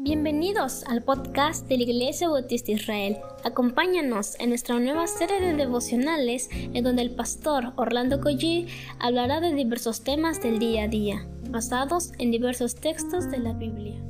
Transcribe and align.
Bienvenidos 0.00 0.84
al 0.84 1.02
podcast 1.02 1.66
de 1.66 1.76
la 1.76 1.82
Iglesia 1.82 2.28
Bautista 2.28 2.70
Israel. 2.70 3.16
Acompáñanos 3.42 4.36
en 4.38 4.50
nuestra 4.50 4.78
nueva 4.78 5.08
serie 5.08 5.40
de 5.40 5.54
devocionales 5.54 6.48
en 6.52 6.84
donde 6.84 7.02
el 7.02 7.16
pastor 7.16 7.72
Orlando 7.74 8.20
Collie 8.20 8.68
hablará 9.00 9.40
de 9.40 9.52
diversos 9.52 10.04
temas 10.04 10.40
del 10.40 10.60
día 10.60 10.84
a 10.84 10.88
día, 10.88 11.26
basados 11.50 12.12
en 12.20 12.30
diversos 12.30 12.76
textos 12.76 13.28
de 13.28 13.38
la 13.38 13.54
Biblia. 13.54 14.00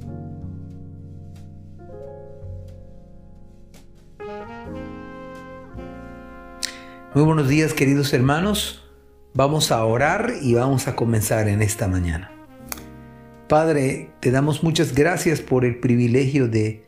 Muy 7.15 7.25
buenos 7.25 7.49
días 7.49 7.73
queridos 7.73 8.13
hermanos. 8.13 8.85
Vamos 9.33 9.73
a 9.73 9.83
orar 9.87 10.35
y 10.43 10.53
vamos 10.53 10.87
a 10.87 10.95
comenzar 10.95 11.49
en 11.49 11.63
esta 11.63 11.89
mañana. 11.89 12.38
Padre, 13.49 14.11
te 14.21 14.31
damos 14.31 14.63
muchas 14.63 14.95
gracias 14.95 15.41
por 15.41 15.65
el 15.65 15.81
privilegio 15.81 16.49
de 16.49 16.85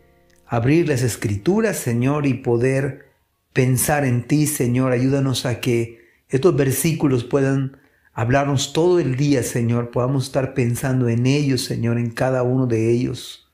abrir 0.46 0.88
las 0.88 1.00
escrituras, 1.00 1.78
Señor, 1.78 2.26
y 2.26 2.34
poder 2.34 3.08
pensar 3.54 4.04
en 4.04 4.26
ti, 4.26 4.46
Señor. 4.46 4.92
Ayúdanos 4.92 5.46
a 5.46 5.60
que 5.60 6.04
estos 6.28 6.54
versículos 6.54 7.24
puedan 7.24 7.78
hablarnos 8.12 8.74
todo 8.74 9.00
el 9.00 9.16
día, 9.16 9.42
Señor. 9.42 9.90
Podamos 9.90 10.26
estar 10.26 10.52
pensando 10.52 11.08
en 11.08 11.24
ellos, 11.24 11.64
Señor, 11.64 11.96
en 11.96 12.10
cada 12.10 12.42
uno 12.42 12.66
de 12.66 12.90
ellos. 12.90 13.50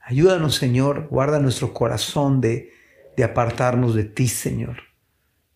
Ayúdanos, 0.00 0.56
Señor. 0.56 1.06
Guarda 1.08 1.38
nuestro 1.38 1.72
corazón 1.72 2.40
de, 2.40 2.72
de 3.16 3.22
apartarnos 3.22 3.94
de 3.94 4.04
ti, 4.04 4.26
Señor. 4.26 4.78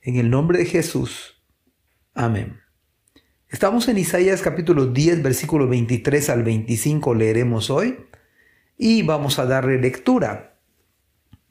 En 0.01 0.15
el 0.15 0.31
nombre 0.31 0.59
de 0.59 0.67
Jesús. 0.67 1.43
Amén. 2.15 2.64
Estamos 3.55 3.87
en 3.87 3.99
Isaías 3.99 4.43
capítulo 4.43 4.87
10, 4.87 5.23
versículo 5.23 5.69
23 5.69 6.29
al 6.29 6.43
25, 6.43 7.15
leeremos 7.15 7.71
hoy 7.71 7.99
y 8.77 9.03
vamos 9.03 9.39
a 9.39 9.47
darle 9.47 9.79
lectura. 9.79 10.59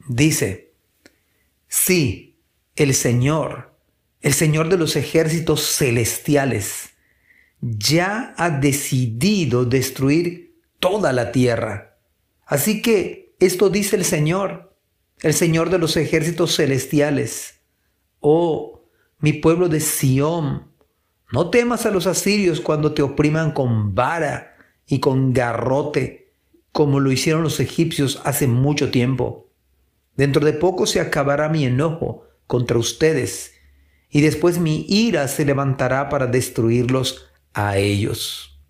Dice, 0.10 0.74
sí, 1.70 2.42
el 2.76 2.94
Señor, 2.94 3.80
el 4.20 4.34
Señor 4.34 4.68
de 4.68 4.78
los 4.78 4.98
ejércitos 4.98 5.66
celestiales, 5.78 6.90
ya 7.62 8.34
ha 8.36 8.50
decidido 8.50 9.64
destruir 9.64 10.60
toda 10.80 11.14
la 11.14 11.32
tierra. 11.32 12.00
Así 12.46 12.82
que 12.82 13.34
esto 13.40 13.70
dice 13.70 13.96
el 13.96 14.04
Señor, 14.04 14.76
el 15.22 15.34
Señor 15.34 15.70
de 15.70 15.78
los 15.78 15.96
ejércitos 15.96 16.58
celestiales. 16.58 17.62
Oh, 18.20 18.90
mi 19.20 19.32
pueblo 19.32 19.70
de 19.70 19.80
Sión, 19.80 20.73
no 21.34 21.50
temas 21.50 21.88
a 21.88 21.90
los 21.90 22.06
asirios 22.06 22.62
cuando 22.62 22.94
te 22.94 23.02
opriman 23.02 23.54
con 23.54 23.96
vara 23.96 24.56
y 24.86 25.00
con 25.00 25.34
garrote, 25.34 26.32
como 26.72 27.00
lo 27.00 27.12
hicieron 27.12 27.42
los 27.42 27.60
egipcios 27.60 28.22
hace 28.24 28.46
mucho 28.46 28.92
tiempo. 28.92 29.50
Dentro 30.16 30.46
de 30.46 30.54
poco 30.54 30.86
se 30.86 31.00
acabará 31.00 31.50
mi 31.50 31.66
enojo 31.66 32.28
contra 32.46 32.78
ustedes, 32.78 33.56
y 34.12 34.22
después 34.22 34.60
mi 34.60 34.86
ira 34.88 35.28
se 35.28 35.44
levantará 35.44 36.08
para 36.08 36.28
destruirlos 36.28 37.32
a 37.56 37.78
ellos. 37.78 38.62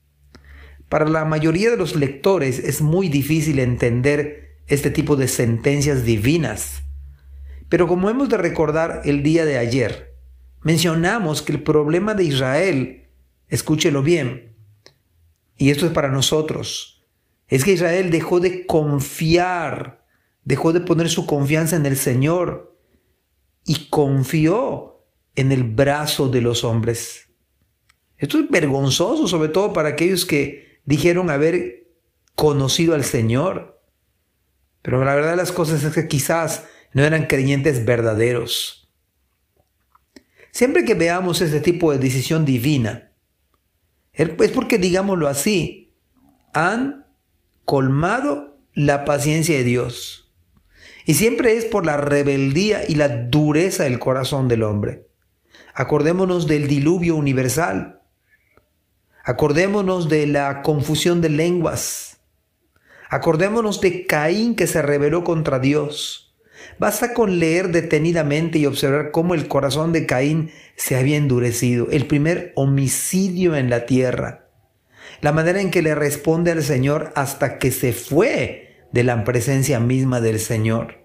Para 0.87 1.09
la 1.09 1.25
mayoría 1.25 1.69
de 1.69 1.75
los 1.75 1.97
lectores 1.97 2.59
es 2.59 2.81
muy 2.81 3.09
difícil 3.09 3.59
entender 3.59 4.61
este 4.67 4.89
tipo 4.89 5.17
de 5.17 5.27
sentencias 5.27 6.05
divinas, 6.05 6.83
pero 7.67 7.89
como 7.89 8.09
hemos 8.09 8.29
de 8.29 8.37
recordar 8.37 9.01
el 9.03 9.21
día 9.21 9.43
de 9.43 9.57
ayer, 9.57 10.12
mencionamos 10.63 11.41
que 11.41 11.51
el 11.53 11.63
problema 11.63 12.13
de 12.13 12.23
Israel, 12.23 13.09
escúchelo 13.47 14.01
bien, 14.01 14.55
y 15.57 15.69
esto 15.69 15.85
es 15.85 15.91
para 15.91 16.09
nosotros, 16.09 17.05
es 17.47 17.63
que 17.63 17.73
Israel 17.73 18.09
dejó 18.09 18.39
de 18.39 18.65
confiar, 18.65 20.05
dejó 20.43 20.73
de 20.73 20.81
poner 20.81 21.09
su 21.09 21.25
confianza 21.25 21.75
en 21.75 21.85
el 21.85 21.97
Señor 21.97 22.77
y 23.65 23.89
confió 23.89 25.05
en 25.35 25.51
el 25.51 25.63
brazo 25.63 26.29
de 26.29 26.41
los 26.41 26.63
hombres. 26.63 27.29
Esto 28.17 28.39
es 28.39 28.49
vergonzoso, 28.49 29.27
sobre 29.27 29.49
todo 29.49 29.73
para 29.73 29.89
aquellos 29.89 30.25
que 30.25 30.79
dijeron 30.85 31.29
haber 31.29 31.87
conocido 32.35 32.95
al 32.95 33.03
Señor. 33.03 33.81
Pero 34.81 35.03
la 35.03 35.15
verdad 35.15 35.31
de 35.31 35.37
las 35.37 35.51
cosas 35.51 35.83
es 35.83 35.93
que 35.93 36.07
quizás 36.07 36.65
no 36.93 37.03
eran 37.03 37.27
creyentes 37.27 37.85
verdaderos. 37.85 38.82
Siempre 40.53 40.85
que 40.85 40.93
veamos 40.93 41.41
este 41.41 41.59
tipo 41.61 41.91
de 41.91 41.97
decisión 41.97 42.45
divina, 42.45 43.11
es 44.13 44.51
porque, 44.51 44.77
digámoslo 44.77 45.27
así, 45.27 45.95
han 46.53 47.07
colmado 47.65 48.59
la 48.75 49.03
paciencia 49.03 49.57
de 49.57 49.63
Dios. 49.63 50.31
Y 51.07 51.15
siempre 51.15 51.57
es 51.57 51.65
por 51.65 51.87
la 51.87 51.97
rebeldía 51.97 52.83
y 52.87 52.93
la 52.93 53.09
dureza 53.09 53.85
del 53.85 53.97
corazón 53.97 54.47
del 54.47 54.61
hombre. 54.61 55.07
Acordémonos 55.73 56.45
del 56.45 56.67
diluvio 56.67 57.15
universal. 57.15 58.03
Acordémonos 59.25 60.07
de 60.07 60.27
la 60.27 60.61
confusión 60.61 61.19
de 61.19 61.29
lenguas. 61.29 62.21
Acordémonos 63.09 63.81
de 63.81 64.05
Caín 64.05 64.55
que 64.55 64.67
se 64.67 64.83
rebeló 64.83 65.23
contra 65.23 65.57
Dios. 65.57 66.32
Basta 66.79 67.13
con 67.13 67.39
leer 67.39 67.69
detenidamente 67.69 68.59
y 68.59 68.65
observar 68.65 69.11
cómo 69.11 69.33
el 69.33 69.47
corazón 69.47 69.93
de 69.93 70.05
Caín 70.05 70.51
se 70.75 70.95
había 70.95 71.17
endurecido, 71.17 71.87
el 71.91 72.07
primer 72.07 72.51
homicidio 72.55 73.55
en 73.55 73.69
la 73.69 73.85
tierra, 73.85 74.49
la 75.21 75.31
manera 75.31 75.61
en 75.61 75.71
que 75.71 75.81
le 75.81 75.95
responde 75.95 76.51
al 76.51 76.63
Señor 76.63 77.11
hasta 77.15 77.57
que 77.59 77.71
se 77.71 77.93
fue 77.93 78.87
de 78.91 79.03
la 79.03 79.23
presencia 79.23 79.79
misma 79.79 80.21
del 80.21 80.39
Señor. 80.39 81.03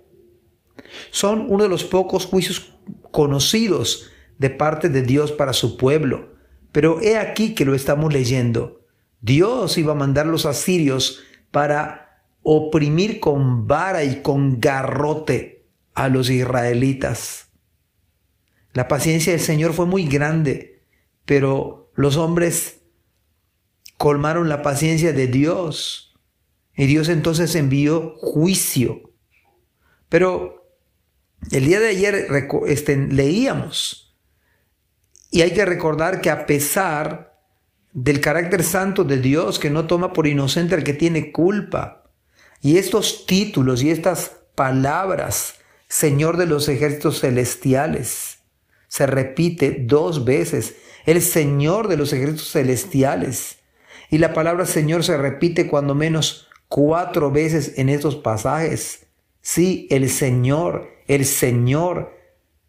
Son 1.10 1.46
uno 1.48 1.64
de 1.64 1.68
los 1.68 1.84
pocos 1.84 2.26
juicios 2.26 2.78
conocidos 3.10 4.10
de 4.38 4.50
parte 4.50 4.88
de 4.88 5.02
Dios 5.02 5.32
para 5.32 5.52
su 5.52 5.76
pueblo, 5.76 6.34
pero 6.72 7.00
he 7.00 7.18
aquí 7.18 7.54
que 7.54 7.64
lo 7.64 7.74
estamos 7.74 8.12
leyendo. 8.12 8.86
Dios 9.20 9.78
iba 9.78 9.92
a 9.92 9.96
mandar 9.96 10.26
los 10.26 10.46
asirios 10.46 11.22
para 11.50 12.07
oprimir 12.50 13.20
con 13.20 13.66
vara 13.66 14.04
y 14.04 14.22
con 14.22 14.58
garrote 14.58 15.66
a 15.92 16.08
los 16.08 16.30
israelitas. 16.30 17.50
La 18.72 18.88
paciencia 18.88 19.32
del 19.32 19.42
Señor 19.42 19.74
fue 19.74 19.84
muy 19.84 20.06
grande, 20.06 20.82
pero 21.26 21.92
los 21.94 22.16
hombres 22.16 22.80
colmaron 23.98 24.48
la 24.48 24.62
paciencia 24.62 25.12
de 25.12 25.26
Dios 25.26 26.18
y 26.74 26.86
Dios 26.86 27.10
entonces 27.10 27.54
envió 27.54 28.14
juicio. 28.16 29.12
Pero 30.08 30.72
el 31.50 31.66
día 31.66 31.80
de 31.80 31.88
ayer 31.88 32.28
este, 32.66 32.96
leíamos 32.96 34.16
y 35.30 35.42
hay 35.42 35.50
que 35.50 35.66
recordar 35.66 36.22
que 36.22 36.30
a 36.30 36.46
pesar 36.46 37.38
del 37.92 38.22
carácter 38.22 38.62
santo 38.62 39.04
de 39.04 39.18
Dios 39.18 39.58
que 39.58 39.68
no 39.68 39.86
toma 39.86 40.14
por 40.14 40.26
inocente 40.26 40.74
al 40.74 40.84
que 40.84 40.94
tiene 40.94 41.30
culpa, 41.30 42.07
y 42.60 42.78
estos 42.78 43.26
títulos 43.26 43.82
y 43.82 43.90
estas 43.90 44.32
palabras 44.54 45.54
Señor 45.88 46.36
de 46.36 46.46
los 46.46 46.68
ejércitos 46.68 47.20
celestiales. 47.20 48.40
Se 48.88 49.06
repite 49.06 49.84
dos 49.86 50.24
veces, 50.24 50.76
el 51.06 51.22
Señor 51.22 51.88
de 51.88 51.96
los 51.96 52.12
ejércitos 52.12 52.52
celestiales. 52.52 53.58
Y 54.10 54.18
la 54.18 54.34
palabra 54.34 54.66
Señor 54.66 55.04
se 55.04 55.16
repite 55.16 55.66
cuando 55.66 55.94
menos 55.94 56.48
cuatro 56.68 57.30
veces 57.30 57.74
en 57.76 57.88
estos 57.88 58.16
pasajes. 58.16 59.06
Sí, 59.40 59.86
el 59.90 60.10
Señor, 60.10 60.88
el 61.06 61.24
Señor. 61.24 62.16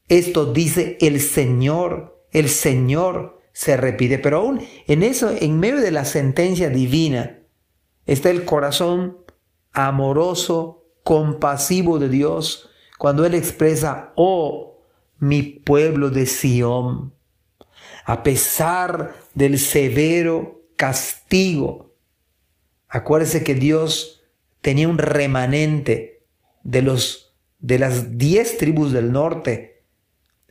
Esto 0.07 0.51
dice 0.51 0.97
el 1.01 1.19
Señor, 1.21 2.25
el 2.31 2.49
Señor 2.49 3.41
se 3.51 3.77
repite. 3.77 4.19
Pero 4.19 4.37
aún 4.37 4.65
en 4.87 5.03
eso, 5.03 5.31
en 5.37 5.59
medio 5.59 5.81
de 5.81 5.91
la 5.91 6.05
sentencia 6.05 6.69
divina, 6.69 7.39
está 8.05 8.29
el 8.29 8.45
corazón 8.45 9.18
amoroso, 9.71 10.85
compasivo 11.03 11.99
de 11.99 12.09
Dios, 12.09 12.69
cuando 12.97 13.25
Él 13.25 13.33
expresa, 13.33 14.13
oh, 14.15 14.81
mi 15.19 15.43
pueblo 15.43 16.09
de 16.09 16.25
Sión, 16.25 17.13
a 18.05 18.23
pesar 18.23 19.15
del 19.33 19.59
severo 19.59 20.61
castigo, 20.75 21.93
acuérdese 22.87 23.43
que 23.43 23.55
Dios 23.55 24.23
tenía 24.61 24.87
un 24.87 24.97
remanente 24.97 26.25
de 26.63 26.81
los 26.81 27.29
de 27.59 27.77
las 27.77 28.17
diez 28.17 28.57
tribus 28.57 28.91
del 28.91 29.11
norte. 29.11 29.83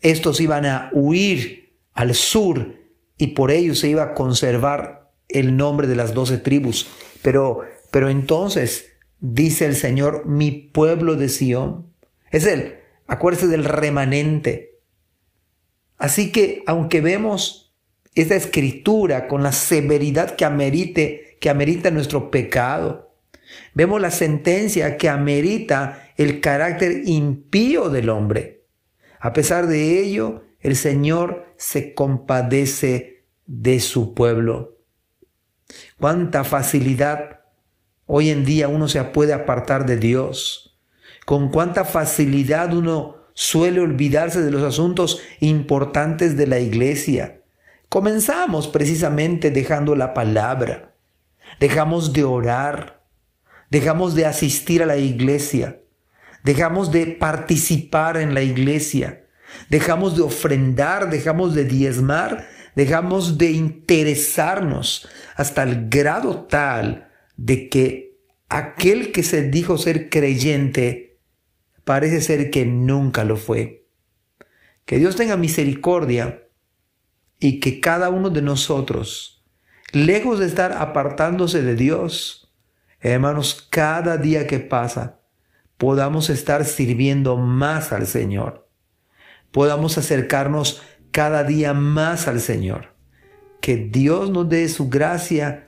Estos 0.01 0.41
iban 0.41 0.67
a 0.67 0.91
huir 0.93 1.75
al 1.95 2.15
sur 2.15 2.75
y 3.17 3.29
por 3.29 3.51
ello 3.51 3.75
se 3.75 3.89
iba 3.89 4.03
a 4.03 4.15
conservar 4.15 5.11
el 5.29 5.57
nombre 5.57 5.87
de 5.87 5.97
las 5.97 6.15
doce 6.15 6.39
tribus. 6.39 6.87
Pero, 7.23 7.63
pero 7.91 8.09
entonces 8.09 8.88
dice 9.21 9.67
el 9.67 9.77
Señor, 9.77 10.27
mi 10.27 10.51
pueblo 10.51 11.17
de 11.17 11.29
Sión, 11.29 11.93
es 12.31 12.47
Él. 12.47 12.77
Acuérdese 13.07 13.47
del 13.47 13.65
remanente. 13.65 14.81
Así 15.97 16.31
que, 16.31 16.63
aunque 16.67 17.01
vemos 17.01 17.75
esta 18.15 18.37
escritura 18.37 19.29
con 19.29 19.43
la 19.43 19.53
severidad 19.53 20.37
que 20.37 20.45
amerite, 20.45 21.39
que 21.41 21.51
amerita 21.51 21.91
nuestro 21.91 22.31
pecado, 22.31 23.09
Vemos 23.75 24.01
la 24.01 24.11
sentencia 24.11 24.97
que 24.97 25.09
amerita 25.09 26.13
el 26.17 26.41
carácter 26.41 27.03
impío 27.07 27.89
del 27.89 28.09
hombre. 28.09 28.67
A 29.21 29.33
pesar 29.33 29.67
de 29.67 30.01
ello, 30.01 30.45
el 30.61 30.77
Señor 30.77 31.55
se 31.57 31.95
compadece 31.95 33.25
de 33.47 33.81
su 33.81 34.15
pueblo. 34.15 34.79
Cuánta 35.99 36.45
facilidad 36.45 37.38
hoy 38.09 38.31
en 38.31 38.45
día 38.45 38.69
uno 38.69 38.89
se 38.89 39.05
puede 39.05 39.33
apartar 39.33 39.87
de 39.87 39.97
Dios. 39.99 40.77
Con 41.25 41.51
cuánta 41.51 41.85
facilidad 41.85 42.75
uno 42.75 43.17
suele 43.35 43.81
olvidarse 43.81 44.43
de 44.43 44.51
los 44.51 44.63
asuntos 44.63 45.21
importantes 45.41 46.37
de 46.37 46.47
la 46.47 46.59
iglesia. 46.59 47.43
Comenzamos 47.89 48.67
precisamente 48.67 49.51
dejando 49.51 49.95
la 49.95 50.15
palabra. 50.15 50.95
Dejamos 51.61 52.13
de 52.15 52.25
orar. 52.25 53.05
Dejamos 53.71 54.15
de 54.15 54.25
asistir 54.25 54.83
a 54.83 54.87
la 54.87 54.97
iglesia. 54.97 55.81
Dejamos 56.43 56.91
de 56.91 57.07
participar 57.07 58.17
en 58.17 58.33
la 58.33 58.41
iglesia. 58.41 59.27
Dejamos 59.69 60.17
de 60.17 60.23
ofrendar, 60.23 61.11
dejamos 61.11 61.55
de 61.55 61.65
diezmar, 61.65 62.49
dejamos 62.75 63.37
de 63.37 63.51
interesarnos 63.51 65.09
hasta 65.37 65.63
el 65.63 65.89
grado 65.91 66.47
tal 66.47 67.08
de 67.39 67.71
que 67.71 68.19
aquel 68.51 69.13
que 69.13 69.23
se 69.23 69.49
dijo 69.49 69.79
ser 69.79 70.11
creyente 70.11 71.19
parece 71.85 72.21
ser 72.21 72.51
que 72.51 72.67
nunca 72.67 73.25
lo 73.25 73.39
fue. 73.39 73.89
Que 74.85 74.99
Dios 74.99 75.17
tenga 75.17 75.39
misericordia 75.39 76.47
y 77.41 77.61
que 77.61 77.81
cada 77.81 78.11
uno 78.11 78.29
de 78.29 78.43
nosotros, 78.43 79.43
lejos 79.93 80.39
de 80.39 80.45
estar 80.45 80.73
apartándose 80.73 81.63
de 81.63 81.75
Dios, 81.75 82.55
hermanos, 83.01 83.67
cada 83.71 84.19
día 84.19 84.47
que 84.47 84.59
pasa, 84.59 85.23
podamos 85.79 86.29
estar 86.29 86.67
sirviendo 86.67 87.39
más 87.39 87.93
al 87.93 88.07
Señor 88.07 88.69
podamos 89.51 89.99
acercarnos 89.99 90.83
cada 91.11 91.45
día 91.45 91.75
más 91.75 92.29
al 92.29 92.41
Señor. 92.41 92.95
Que 93.61 93.77
Dios 93.77 94.31
nos 94.31 94.49
dé 94.49 94.69
su 94.69 94.89
gracia 94.89 95.68